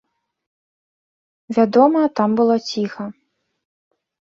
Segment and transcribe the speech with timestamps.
[1.59, 3.03] Вядома, там было ціха.